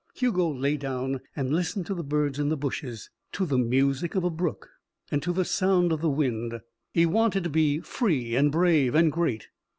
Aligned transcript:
Hugo 0.15 0.51
lay 0.51 0.77
down 0.77 1.21
and 1.35 1.53
listened 1.53 1.85
to 1.85 1.93
the 1.93 2.03
birds 2.03 2.39
in 2.39 2.49
the 2.49 2.57
bushes, 2.57 3.11
to 3.33 3.45
the 3.45 3.59
music 3.59 4.15
of 4.15 4.23
a 4.23 4.31
brook, 4.31 4.67
and 5.11 5.21
to 5.21 5.31
the 5.31 5.45
sound 5.45 5.91
of 5.91 6.01
the 6.01 6.09
wind. 6.09 6.59
He 6.91 7.05
wanted 7.05 7.43
to 7.43 7.51
be 7.51 7.81
free 7.81 8.35
and 8.35 8.51
brave 8.51 8.95
and 8.95 9.11
great. 9.11 9.49